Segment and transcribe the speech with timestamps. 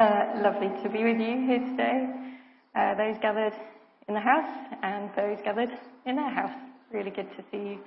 [0.00, 2.06] Uh, lovely to be with you here today.
[2.76, 3.52] Uh, those gathered
[4.06, 5.70] in the house and those gathered
[6.06, 6.56] in their house.
[6.92, 7.78] Really good to see you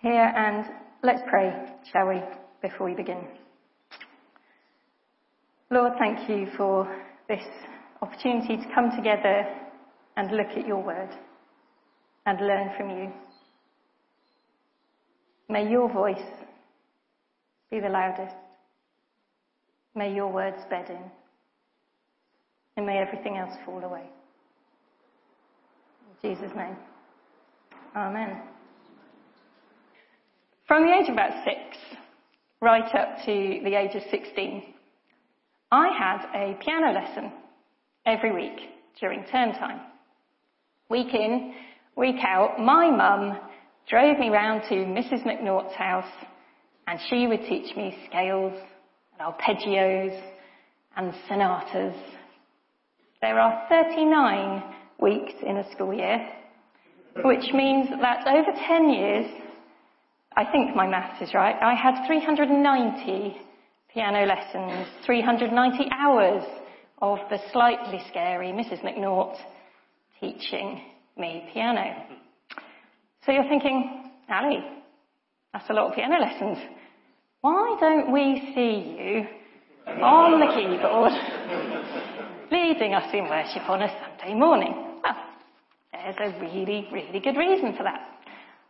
[0.00, 0.32] here.
[0.34, 0.64] And
[1.02, 1.52] let's pray,
[1.92, 2.22] shall we,
[2.62, 3.28] before we begin.
[5.70, 6.90] Lord, thank you for
[7.28, 7.44] this
[8.00, 9.46] opportunity to come together
[10.16, 11.10] and look at your word
[12.24, 13.12] and learn from you.
[15.50, 16.24] May your voice
[17.70, 18.34] be the loudest.
[19.94, 21.23] May your words bed in.
[22.76, 24.04] And may everything else fall away.
[26.22, 26.76] In Jesus' name.
[27.96, 28.40] Amen.
[30.66, 31.76] From the age of about six,
[32.60, 34.74] right up to the age of 16,
[35.70, 37.32] I had a piano lesson
[38.06, 39.80] every week during term time.
[40.88, 41.54] Week in,
[41.96, 43.38] week out, my mum
[43.88, 45.24] drove me round to Mrs.
[45.24, 46.10] McNaught's house
[46.86, 48.54] and she would teach me scales
[49.18, 50.20] and arpeggios
[50.96, 51.96] and sonatas.
[53.24, 54.62] There are 39
[55.00, 56.28] weeks in a school year,
[57.24, 59.24] which means that over 10 years,
[60.36, 63.34] I think my maths is right, I had 390
[63.94, 66.44] piano lessons, 390 hours
[67.00, 68.82] of the slightly scary Mrs.
[68.84, 69.38] McNaught
[70.20, 70.82] teaching
[71.16, 72.04] me piano.
[73.24, 74.58] So you're thinking, Ali,
[75.54, 76.58] that's a lot of piano lessons.
[77.40, 81.33] Why don't we see you on the keyboard
[82.50, 84.72] leading us in worship on a Sunday morning?
[85.02, 85.16] Well,
[85.92, 88.08] there's a really, really good reason for that.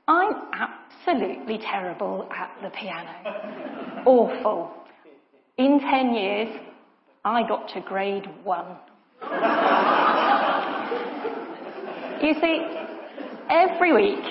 [0.06, 4.02] I'm absolutely terrible at the piano.
[4.06, 4.70] Awful.
[5.56, 6.48] In 10 years,
[7.25, 8.77] I got to grade one.
[12.22, 12.67] you see,
[13.48, 14.25] every week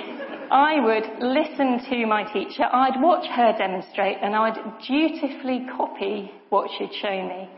[0.52, 6.69] I would listen to my teacher, I'd watch her demonstrate, and I'd dutifully copy what
[6.77, 7.49] she'd shown me.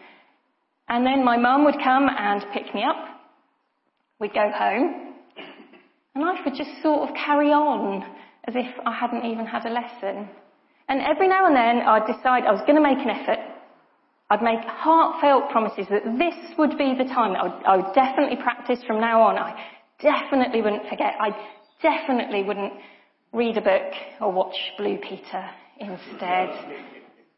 [0.87, 2.95] And then my mum would come and pick me up.
[4.19, 5.13] We'd go home,
[6.13, 8.01] and life would just sort of carry on
[8.47, 10.29] as if I hadn't even had a lesson.
[10.87, 13.39] And every now and then I'd decide I was going to make an effort.
[14.29, 17.35] I'd make heartfelt promises that this would be the time.
[17.35, 19.37] I would, I would definitely practice from now on.
[19.37, 19.53] I
[19.99, 21.13] definitely wouldn't forget.
[21.19, 21.35] I
[21.81, 22.73] definitely wouldn't
[23.33, 23.91] read a book
[24.21, 25.45] or watch Blue Peter
[25.79, 26.49] instead.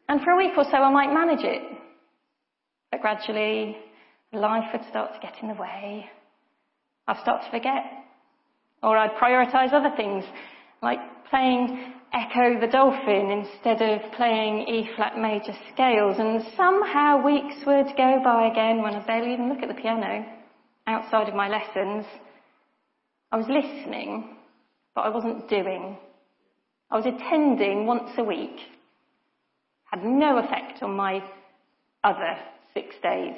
[0.08, 1.62] And for a week or so I might manage it.
[2.90, 3.76] But gradually,
[4.32, 6.08] life would start to get in the way.
[7.06, 7.84] I'd start to forget.
[8.82, 10.24] Or I'd prioritise other things,
[10.82, 10.98] like
[11.30, 16.16] playing Ecco the Dolphin instead of playing E flat major scales.
[16.18, 20.24] And somehow weeks would go by again when I barely even look at the piano
[20.86, 22.06] outside of my lessons.
[23.30, 24.36] I was listening,
[24.94, 25.98] but I wasn't doing.
[26.90, 28.56] I was attending once a week.
[29.84, 31.22] Had no effect on my
[32.04, 32.38] other
[32.78, 33.34] six days.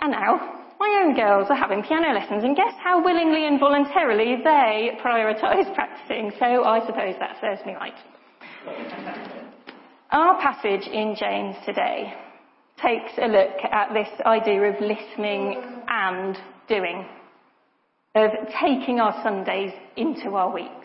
[0.00, 4.36] And now, my own girls are having piano lessons, and guess how willingly and voluntarily
[4.42, 7.94] they prioritise practicing, so I suppose that serves me right.
[10.10, 12.12] Our passage in James today
[12.82, 16.36] takes a look at this idea of listening and
[16.68, 17.06] doing
[18.14, 18.30] of
[18.60, 20.81] taking our Sundays into our weeks.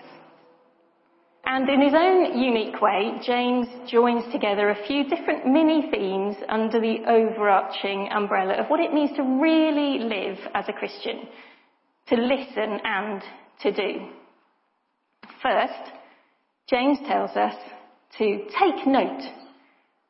[1.50, 6.82] And in his own unique way, James joins together a few different mini themes under
[6.82, 11.22] the overarching umbrella of what it means to really live as a Christian,
[12.10, 13.22] to listen and
[13.62, 14.08] to do.
[15.42, 15.94] First,
[16.70, 17.56] James tells us
[18.18, 19.24] to take note.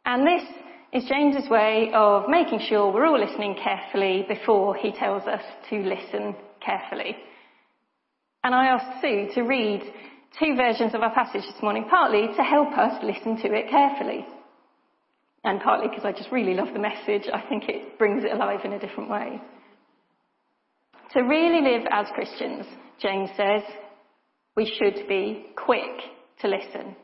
[0.07, 0.43] And this
[0.91, 5.75] is James's way of making sure we're all listening carefully before he tells us to
[5.83, 7.15] listen carefully.
[8.43, 9.83] And I asked Sue to read
[10.39, 14.25] two versions of our passage this morning, partly to help us listen to it carefully.
[15.43, 18.61] And partly because I just really love the message, I think it brings it alive
[18.65, 19.41] in a different way.
[21.13, 22.65] To really live as Christians,
[23.01, 23.61] James says,
[24.55, 26.01] we should be quick
[26.41, 26.95] to listen,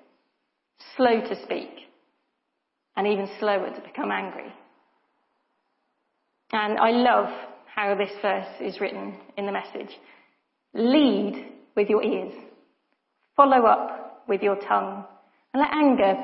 [0.98, 1.70] slow to speak,
[2.98, 4.52] and even slower to become angry.
[6.52, 7.30] And I love
[7.74, 9.96] how this verse is written in the message.
[10.74, 12.34] Lead with your ears.
[13.36, 15.06] Follow up with your tongue.
[15.54, 16.16] And let anger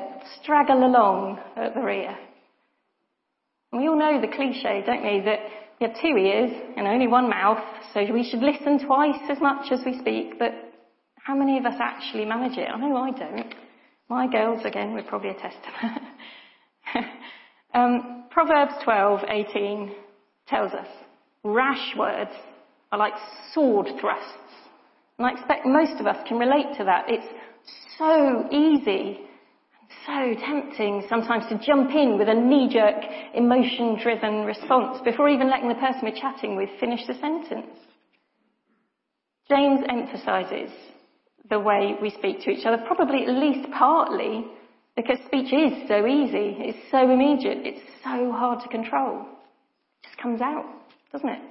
[0.42, 2.16] straggle along at the rear.
[3.72, 5.38] And we all know the cliche, don't we, that
[5.80, 7.62] we have two ears and only one mouth,
[7.94, 10.52] so we should listen twice as much as we speak, but
[11.22, 12.68] how many of us actually manage it?
[12.68, 13.54] I know I don't.
[14.08, 15.70] My girls, again, would probably attest to
[16.94, 17.04] that.
[17.78, 19.94] um, Proverbs 12:18
[20.48, 20.88] tells us,
[21.44, 22.32] Rash words
[22.90, 23.14] are like
[23.54, 24.49] sword thrusts.
[25.20, 27.04] And I expect most of us can relate to that.
[27.08, 27.26] It's
[27.98, 35.28] so easy and so tempting sometimes to jump in with a knee-jerk, emotion-driven response before
[35.28, 37.68] even letting the person we're chatting with finish the sentence.
[39.46, 40.70] James emphasizes
[41.50, 44.46] the way we speak to each other, probably at least partly
[44.96, 49.20] because speech is so easy, it's so immediate, it's so hard to control.
[49.20, 50.64] It just comes out,
[51.12, 51.42] doesn't it?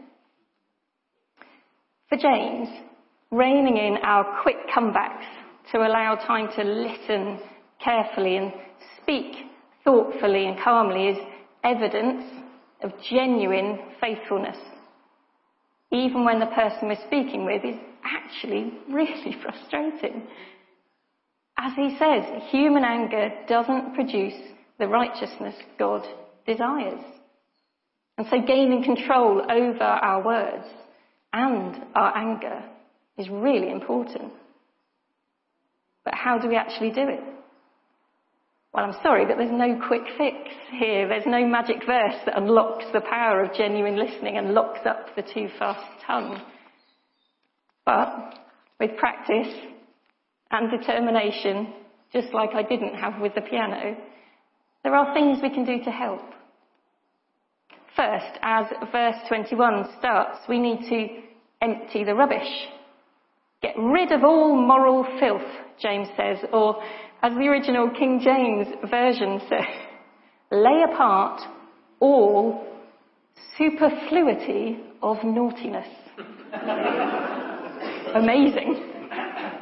[2.10, 2.68] For James,
[3.32, 5.26] reining in our quick comebacks
[5.72, 7.40] to allow time to listen
[7.84, 8.52] carefully and
[9.02, 9.36] speak
[9.84, 11.18] thoughtfully and calmly is
[11.64, 12.24] evidence
[12.82, 14.58] of genuine faithfulness.
[15.92, 20.24] Even when the person we're speaking with is actually really frustrating.
[21.58, 24.34] As he says, human anger doesn't produce
[24.80, 26.08] the righteousness God
[26.48, 27.02] desires.
[28.18, 30.66] And so gaining control over our words
[31.34, 32.64] and our anger
[33.20, 34.32] is really important.
[36.06, 37.20] But how do we actually do it?
[38.74, 40.38] Well, I'm sorry, but there's no quick fix
[40.72, 41.08] here.
[41.08, 45.24] There's no magic verse that unlocks the power of genuine listening and locks up the
[45.24, 46.42] too fast tongue.
[47.86, 48.40] But
[48.80, 49.54] with practice
[50.52, 51.74] and determination,
[52.14, 53.98] just like I didn't have with the piano,
[54.84, 56.22] there are things we can do to help.
[57.96, 61.08] First, as verse 21 starts, we need to
[61.62, 62.68] empty the rubbish.
[63.62, 65.42] Get rid of all moral filth,
[65.82, 66.82] James says, or
[67.22, 69.68] as the original King James version says,
[70.52, 71.42] lay apart
[72.00, 72.66] all
[73.58, 75.88] superfluity of naughtiness.
[78.16, 78.86] Amazing.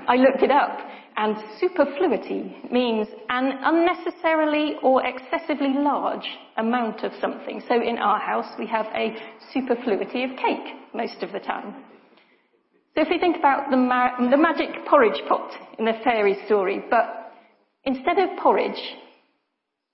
[0.08, 0.80] I looked it up,
[1.18, 6.28] and superfluity means an unnecessarily or excessively large
[6.58, 7.62] amount of something.
[7.68, 9.16] So in our house, we have a
[9.52, 11.74] superfluity of cake most of the time.
[12.98, 16.84] So if we think about the, ma- the magic porridge pot in the fairy story,
[16.90, 17.18] but
[17.88, 18.98] Instead of porridge,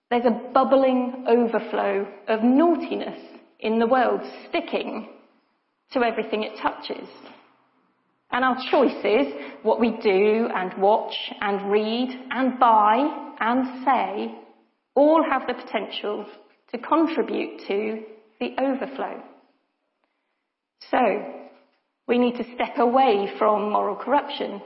[0.09, 3.19] there's a bubbling overflow of naughtiness
[3.59, 5.09] in the world sticking
[5.91, 7.07] to everything it touches.
[8.31, 14.35] And our choices, what we do and watch and read and buy and say,
[14.95, 16.25] all have the potential
[16.71, 18.01] to contribute to
[18.39, 19.21] the overflow.
[20.89, 20.97] So,
[22.07, 24.61] we need to step away from moral corruption,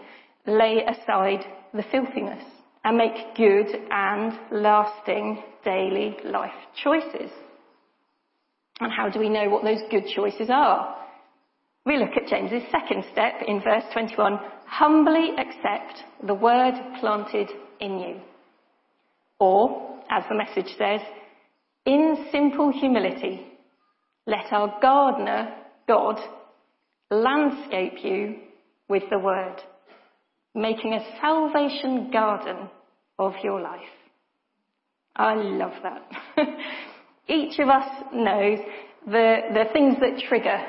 [0.46, 2.44] lay aside the filthiness
[2.84, 6.52] and make good and lasting daily life
[6.84, 7.30] choices.
[8.80, 10.96] And how do we know what those good choices are?
[11.86, 14.40] We look at James's second step in verse 21.
[14.66, 17.50] Humbly accept the word planted
[17.80, 18.20] in you.
[19.40, 21.02] Or, as the message says,
[21.86, 23.48] in simple humility,
[24.26, 25.56] let our gardener,
[25.88, 26.20] God,
[27.12, 28.36] landscape you
[28.90, 29.56] with the word,
[30.56, 32.70] making a salvation garden
[33.20, 33.82] of your life.
[35.16, 36.10] I love that.
[37.28, 38.60] Each of us knows
[39.06, 40.64] the, the things that trigger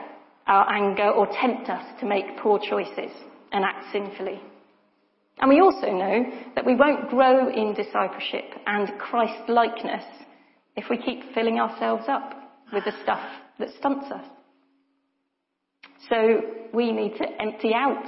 [0.49, 3.13] our anger or tempt us to make poor choices
[3.53, 4.41] and act sinfully.
[5.41, 6.25] And we also know
[6.57, 10.05] that we won't grow in discipleship and Christ likeness
[10.77, 12.33] if we keep filling ourselves up
[12.73, 13.23] with the stuff
[13.59, 14.25] that stunts us.
[16.09, 16.41] So
[16.73, 18.05] we need to empty out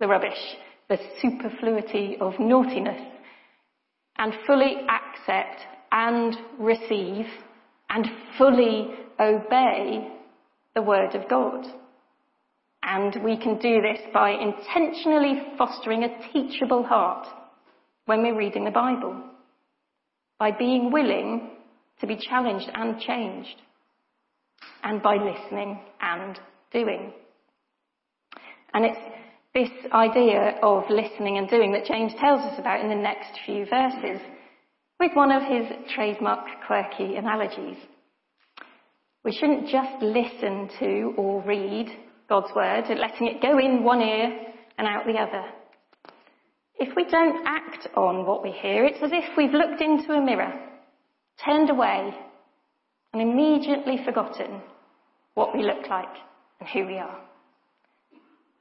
[0.00, 0.38] the rubbish,
[0.88, 3.00] the superfluity of naughtiness
[4.18, 5.60] and fully accept
[5.92, 7.26] and receive
[7.88, 8.06] and
[8.36, 10.08] fully obey
[10.74, 11.64] the Word of God.
[12.82, 17.26] And we can do this by intentionally fostering a teachable heart
[18.06, 19.22] when we're reading the Bible,
[20.38, 21.50] by being willing
[22.00, 23.56] to be challenged and changed,
[24.82, 26.38] and by listening and
[26.72, 27.12] doing.
[28.74, 29.00] And it's
[29.54, 33.64] this idea of listening and doing that James tells us about in the next few
[33.66, 34.20] verses
[35.00, 37.76] with one of his trademark quirky analogies.
[39.24, 41.88] We shouldn't just listen to or read
[42.28, 44.38] God's word letting it go in one ear
[44.76, 45.44] and out the other.
[46.78, 50.24] If we don't act on what we hear, it's as if we've looked into a
[50.24, 50.52] mirror,
[51.44, 52.14] turned away,
[53.12, 54.60] and immediately forgotten
[55.34, 56.14] what we look like
[56.60, 57.27] and who we are.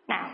[0.08, 0.32] Now,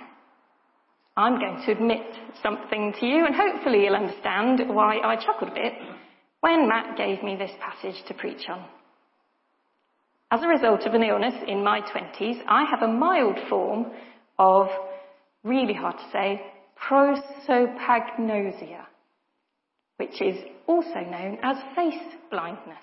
[1.15, 2.01] I'm going to admit
[2.41, 5.73] something to you, and hopefully you'll understand why I chuckled a bit
[6.41, 8.65] when Matt gave me this passage to preach on.
[10.31, 13.91] As a result of an illness in my 20s, I have a mild form
[14.39, 14.67] of,
[15.43, 16.41] really hard to say,
[16.75, 18.85] prosopagnosia,
[19.97, 22.01] which is also known as face
[22.31, 22.77] blindness.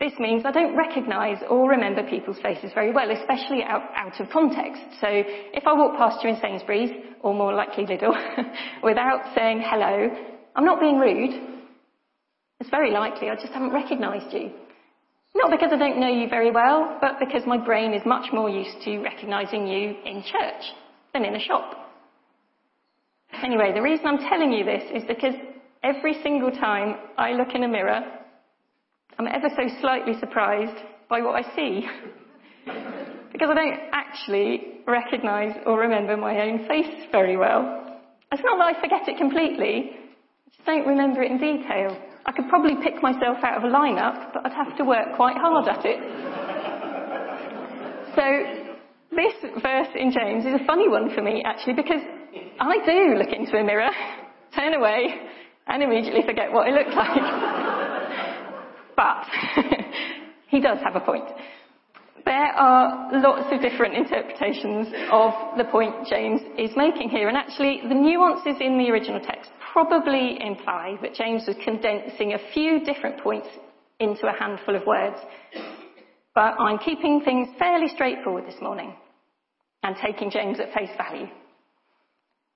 [0.00, 4.30] This means I don't recognise or remember people's faces very well, especially out, out of
[4.30, 4.80] context.
[5.00, 6.90] So if I walk past you in Sainsbury's,
[7.20, 8.14] or more likely Lidl,
[8.84, 10.08] without saying hello,
[10.54, 11.58] I'm not being rude,
[12.60, 14.52] It's very likely I just haven't recognised you.
[15.34, 18.48] Not because I don't know you very well, but because my brain is much more
[18.48, 20.62] used to recognising you in church
[21.12, 21.74] than in a shop.
[23.42, 25.34] Anyway, the reason I'm telling you this is because
[25.82, 28.17] every single time I look in a mirror,
[29.18, 30.78] I'm ever so slightly surprised
[31.10, 31.86] by what I see.
[33.32, 38.00] because I don't actually recognise or remember my own face very well.
[38.30, 41.96] It's not that I forget it completely, I just don't remember it in detail.
[42.26, 45.36] I could probably pick myself out of a lineup, but I'd have to work quite
[45.36, 45.98] hard at it.
[48.14, 48.24] so,
[49.16, 52.02] this verse in James is a funny one for me, actually, because
[52.60, 53.90] I do look into a mirror,
[54.54, 55.14] turn away,
[55.66, 57.57] and immediately forget what I look like.
[58.98, 59.24] But,
[60.48, 61.24] he does have a point.
[62.24, 67.80] There are lots of different interpretations of the point James is making here, and actually
[67.88, 73.22] the nuances in the original text probably imply that James was condensing a few different
[73.22, 73.46] points
[74.00, 75.16] into a handful of words.
[76.34, 78.94] But I'm keeping things fairly straightforward this morning
[79.84, 81.28] and taking James at face value.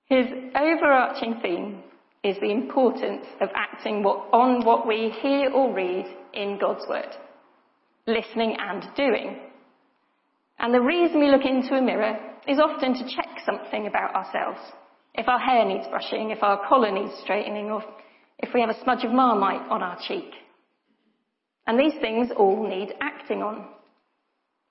[0.09, 1.83] His overarching theme
[2.23, 7.09] is the importance of acting on what we hear or read in God's Word,
[8.07, 9.39] listening and doing.
[10.59, 14.59] And the reason we look into a mirror is often to check something about ourselves
[15.15, 17.83] if our hair needs brushing, if our collar needs straightening, or
[18.39, 20.31] if we have a smudge of marmite on our cheek.
[21.67, 23.67] And these things all need acting on.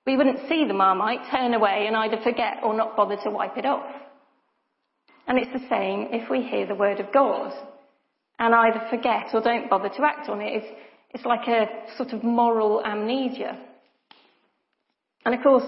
[0.05, 3.57] We wouldn't see the marmite, turn away, and either forget or not bother to wipe
[3.57, 3.85] it off.
[5.27, 7.53] And it's the same if we hear the word of God
[8.39, 10.63] and either forget or don't bother to act on it.
[10.63, 10.79] It's,
[11.11, 13.57] it's like a sort of moral amnesia.
[15.25, 15.63] And of course,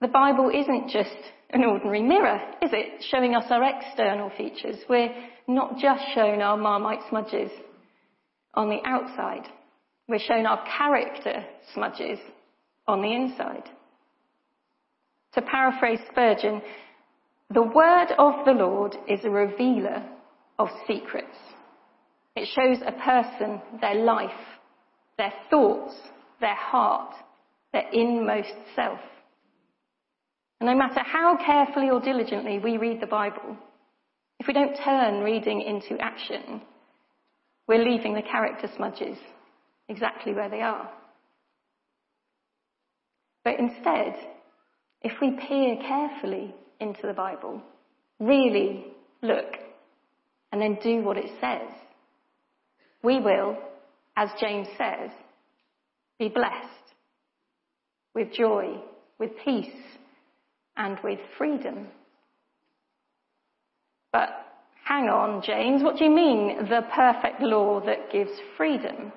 [0.00, 1.16] the Bible isn't just
[1.50, 3.02] an ordinary mirror, is it?
[3.10, 4.76] Showing us our external features.
[4.88, 5.12] We're
[5.48, 7.50] not just shown our marmite smudges
[8.54, 9.48] on the outside.
[10.08, 12.18] We're shown our character smudges
[12.86, 13.64] on the inside.
[15.34, 16.62] To paraphrase Spurgeon,
[17.52, 20.02] the word of the Lord is a revealer
[20.58, 21.36] of secrets.
[22.36, 24.30] It shows a person their life,
[25.18, 25.94] their thoughts,
[26.40, 27.12] their heart,
[27.72, 29.00] their inmost self.
[30.60, 33.56] And no matter how carefully or diligently we read the Bible,
[34.38, 36.62] if we don't turn reading into action,
[37.66, 39.18] we're leaving the character smudges
[39.88, 40.88] exactly where they are.
[43.44, 44.14] But instead,
[45.02, 47.60] if we peer carefully into the Bible,
[48.18, 48.86] really
[49.22, 49.56] look,
[50.52, 51.68] and then do what it says,
[53.02, 53.56] we will,
[54.16, 55.10] as James says,
[56.18, 56.94] be blessed
[58.14, 58.74] with joy,
[59.18, 59.70] with peace,
[60.76, 61.86] and with freedom.
[64.12, 64.30] But
[64.84, 69.12] hang on, James, what do you mean, the perfect law that gives freedom?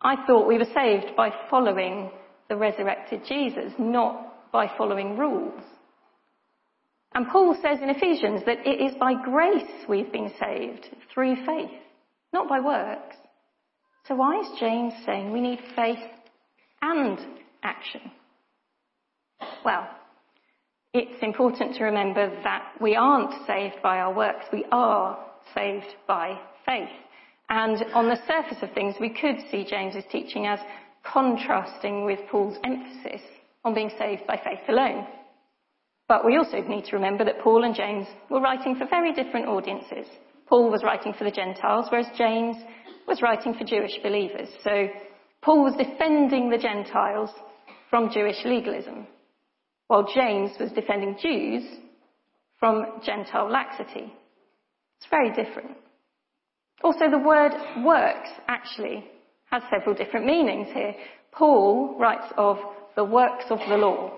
[0.00, 2.10] I thought we were saved by following
[2.48, 5.62] the resurrected Jesus, not by following rules.
[7.14, 11.70] And Paul says in Ephesians that it is by grace we've been saved through faith,
[12.32, 13.16] not by works.
[14.08, 15.98] So why is James saying we need faith
[16.82, 17.18] and
[17.62, 18.00] action?
[19.64, 19.88] Well,
[20.92, 25.18] it's important to remember that we aren't saved by our works, we are
[25.54, 26.88] saved by faith.
[27.48, 30.58] And on the surface of things, we could see James's teaching as
[31.04, 33.20] contrasting with Paul's emphasis
[33.64, 35.06] on being saved by faith alone.
[36.08, 39.48] But we also need to remember that Paul and James were writing for very different
[39.48, 40.06] audiences.
[40.46, 42.56] Paul was writing for the Gentiles, whereas James
[43.08, 44.48] was writing for Jewish believers.
[44.62, 44.88] So
[45.42, 47.30] Paul was defending the Gentiles
[47.88, 49.06] from Jewish legalism
[49.86, 51.62] while James was defending Jews
[52.58, 54.12] from Gentile laxity.
[54.98, 55.72] It's very different.
[56.82, 57.52] Also, the word
[57.84, 59.04] works actually
[59.50, 60.94] has several different meanings here.
[61.32, 62.58] Paul writes of
[62.96, 64.12] the works of the law,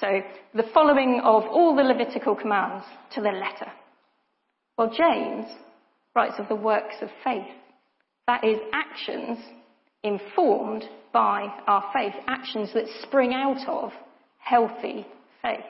[0.00, 0.20] so
[0.54, 3.70] the following of all the Levitical commands to the letter.
[4.76, 5.46] Well, James
[6.14, 7.48] writes of the works of faith,
[8.26, 9.38] that is, actions
[10.02, 13.92] informed by our faith, actions that spring out of
[14.38, 15.06] healthy
[15.42, 15.64] faith.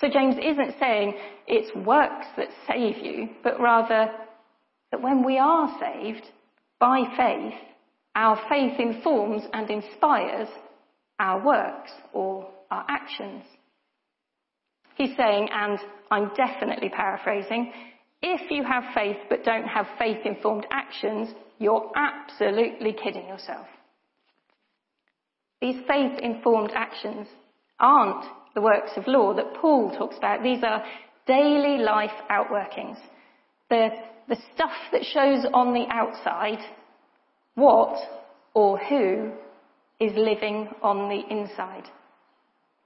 [0.00, 1.14] So James isn't saying
[1.46, 4.10] it's works that save you, but rather
[4.90, 6.24] that when we are saved
[6.78, 7.54] by faith,
[8.14, 10.48] our faith informs and inspires
[11.18, 13.44] our works or our actions.
[14.96, 15.78] He's saying, and
[16.10, 17.72] I'm definitely paraphrasing,
[18.22, 23.66] if you have faith but don't have faith informed actions, you're absolutely kidding yourself.
[25.60, 27.28] These faith informed actions
[27.78, 30.42] aren't the works of law that Paul talks about.
[30.42, 30.84] These are
[31.26, 32.98] daily life outworkings.
[33.68, 33.90] The,
[34.28, 36.58] the stuff that shows on the outside
[37.54, 37.98] What
[38.54, 39.32] or who
[39.98, 41.84] is living on the inside?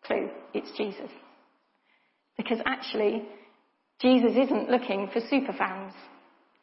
[0.04, 1.10] Clue, it's Jesus.
[2.36, 3.24] Because actually,
[4.00, 5.92] Jesus isn't looking for superfans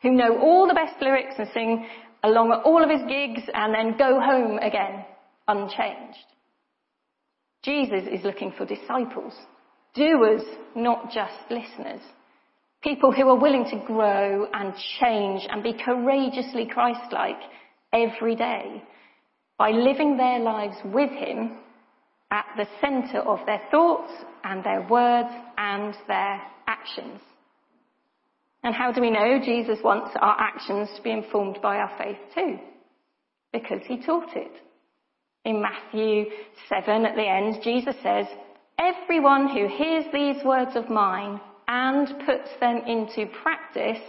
[0.02, 1.88] who know all the best lyrics and sing
[2.24, 5.06] along at all of his gigs and then go home again
[5.48, 6.18] unchanged.
[7.64, 9.34] Jesus is looking for disciples,
[9.96, 10.44] doers,
[10.76, 12.02] not just listeners.
[12.84, 17.40] People who are willing to grow and change and be courageously Christ-like
[17.92, 18.84] every day
[19.58, 21.58] by living their lives with Him
[22.32, 24.12] at the centre of their thoughts
[24.44, 27.20] and their words and their actions.
[28.64, 32.18] And how do we know Jesus wants our actions to be informed by our faith
[32.36, 32.60] too?
[33.54, 34.52] Because he taught it.
[35.46, 36.26] In Matthew
[36.68, 38.26] 7 at the end, Jesus says,
[38.80, 44.04] Everyone who hears these words of mine and puts them into practice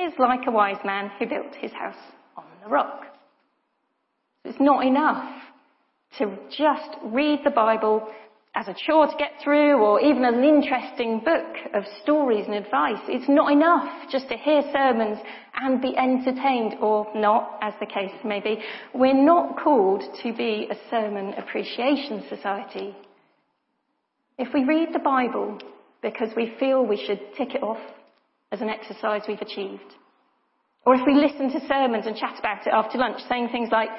[0.00, 1.96] is like a wise man who built his house
[2.36, 3.06] on the rock.
[4.44, 5.28] It's not enough
[6.18, 8.08] to just read the Bible
[8.54, 12.54] as a chore to get through or even as an interesting book of stories and
[12.56, 12.98] advice.
[13.06, 15.18] It's not enough just to hear sermons
[15.54, 18.58] and be entertained or not, as the case may be.
[18.92, 22.96] We're not called to be a sermon appreciation society.
[24.36, 25.58] If we read the Bible
[26.02, 27.78] because we feel we should tick it off
[28.50, 29.94] as an exercise we've achieved,
[30.84, 33.90] or if we listen to sermons and chat about it after lunch saying things like,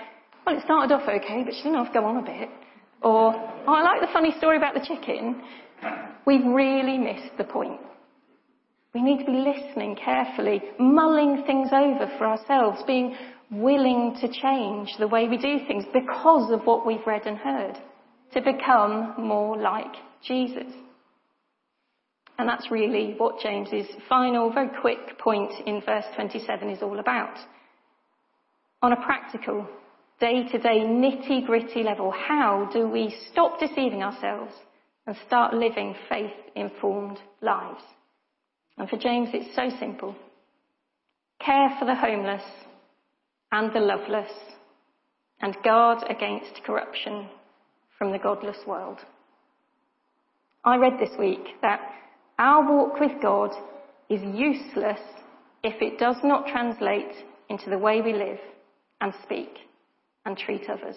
[0.45, 2.49] well, it started off okay, but she didn't have to go on a bit,
[3.01, 3.33] or,
[3.67, 5.41] oh, I like the funny story about the chicken.
[6.25, 7.79] We've really missed the point.
[8.93, 13.15] We need to be listening carefully, mulling things over for ourselves, being
[13.51, 17.77] willing to change the way we do things because of what we've read and heard,
[18.33, 19.93] to become more like
[20.25, 20.71] Jesus.
[22.37, 27.37] And that's really what James's final, very quick point in verse 27 is all about.
[28.81, 29.67] On a practical,
[30.21, 34.53] day to day, nitty gritty level, how do we stop deceiving ourselves
[35.07, 37.81] and start living faith informed lives?
[38.77, 40.15] And for James, it's so simple.
[41.43, 42.43] Care for the homeless
[43.51, 44.31] and the loveless
[45.41, 47.27] and guard against corruption
[47.97, 48.99] from the godless world.
[50.63, 51.81] I read this week that
[52.37, 53.51] our walk with God
[54.07, 54.99] is useless
[55.63, 58.39] if it does not translate into the way we live
[59.01, 59.49] and speak
[60.25, 60.95] and treat others.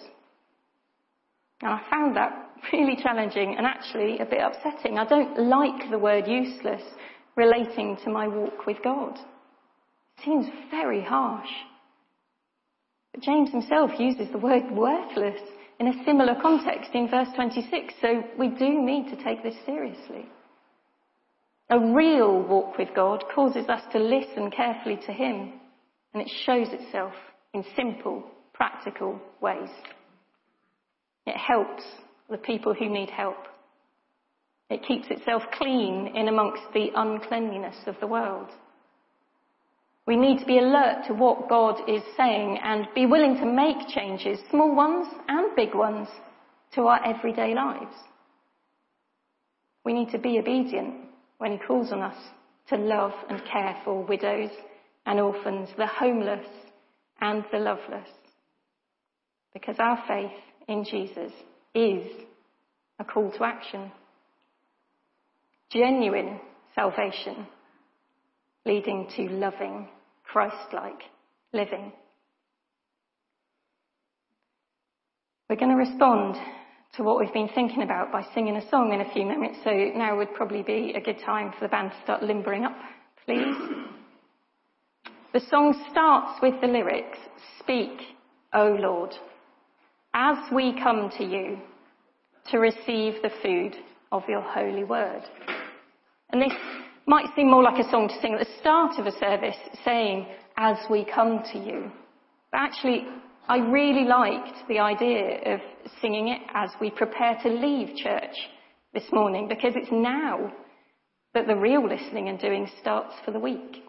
[1.61, 4.97] And I found that really challenging and actually a bit upsetting.
[4.97, 6.81] I don't like the word useless
[7.35, 9.15] relating to my walk with God.
[10.17, 11.49] It seems very harsh.
[13.13, 15.41] But James himself uses the word worthless
[15.79, 20.25] in a similar context in verse 26, so we do need to take this seriously.
[21.69, 25.53] A real walk with God causes us to listen carefully to Him,
[26.13, 27.13] and it shows itself
[27.53, 28.23] in simple
[28.55, 29.69] practical ways.
[31.25, 31.83] It helps
[32.29, 33.37] the people who need help.
[34.69, 38.49] It keeps itself clean in amongst the uncleanliness of the world.
[40.07, 43.87] We need to be alert to what God is saying and be willing to make
[43.89, 46.07] changes, small ones and big ones,
[46.73, 47.95] to our everyday lives.
[49.83, 50.95] We need to be obedient
[51.37, 52.17] when He calls on us
[52.69, 54.49] to love and care for widows
[55.05, 56.45] and orphans, the homeless
[57.21, 58.09] and the loveless
[59.55, 60.37] because our faith
[60.67, 61.31] in Jesus
[61.73, 62.05] is
[62.99, 63.89] a call to action.
[65.71, 66.39] Genuine
[66.75, 67.47] salvation
[68.65, 69.87] leading to loving,
[70.25, 71.01] Christ-like
[71.53, 71.93] living.
[75.49, 76.35] We're going to respond
[76.97, 79.71] to what we've been thinking about by singing a song in a few minutes, so
[79.95, 82.75] now would probably be a good time for the band to start limbering up,
[83.25, 83.55] please.
[85.31, 87.19] The song starts with the lyrics,
[87.59, 88.01] Speak,
[88.53, 89.15] O Lord
[90.15, 91.57] as we come to you
[92.49, 93.75] to receive the food
[94.13, 95.21] of your holy word.
[96.31, 96.53] And this
[97.05, 100.25] might seem more like a song to sing at the start of a service, saying,
[100.57, 101.91] as we come to you.
[102.51, 103.05] But actually,
[103.49, 105.59] I really liked the idea of
[106.01, 108.35] singing it as we prepare to leave church
[108.93, 110.51] this morning, because it's now
[111.33, 113.83] that the real listening and doing starts for the week.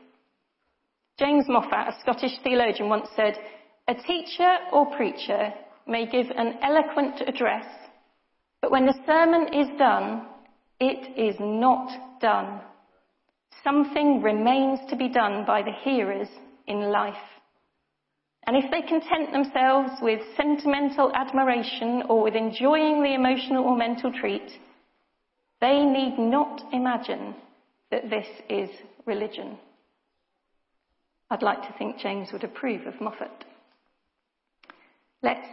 [1.21, 3.35] James Moffatt, a Scottish theologian, once said,
[3.87, 5.53] a teacher or preacher
[5.87, 7.67] may give an eloquent address,
[8.61, 10.27] but when the sermon is done,
[10.81, 12.61] it is not done.
[13.63, 16.29] Something remains to be done by the hearers
[16.67, 17.15] in life.
[18.47, 24.13] And if they content themselves with sentimental admiration or with enjoying the emotional or mental
[24.13, 24.49] treat,
[25.61, 27.35] they need not imagine
[27.91, 28.69] that this is
[29.05, 29.59] religion.
[31.31, 33.45] I'd like to think James would approve of Moffatt.
[35.23, 35.47] Let's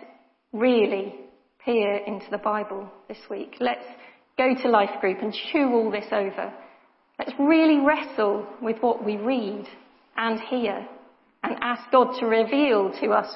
[0.54, 1.16] really
[1.66, 3.56] peer into the Bible this week.
[3.60, 3.86] Let's
[4.38, 6.54] go to life group and chew all this over.
[7.20, 9.66] Let's really wrestle with what we read
[10.16, 10.88] and hear
[11.44, 13.36] and ask God to reveal to us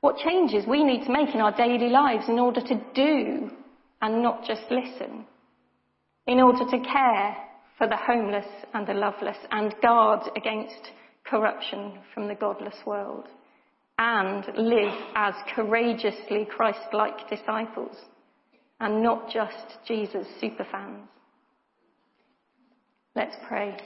[0.00, 3.50] what changes we need to make in our daily lives in order to do
[4.00, 5.26] and not just listen.
[6.26, 7.36] In order to care
[7.76, 10.92] for the homeless and the loveless and guard against
[11.24, 13.28] corruption from the godless world
[13.98, 17.96] and live as courageously Christ-like disciples
[18.80, 21.08] and not just Jesus superfans.
[23.16, 23.76] Let's pray.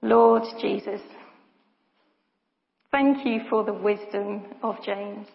[0.00, 1.00] Lord Jesus,
[2.92, 5.26] thank you for the wisdom of James.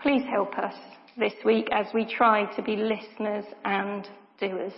[0.00, 0.74] Please help us
[1.18, 4.06] this week as we try to be listeners and
[4.40, 4.72] doers.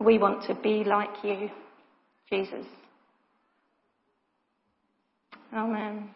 [0.00, 1.48] We want to be like you,
[2.30, 2.66] Jesus.
[5.54, 6.10] Amen.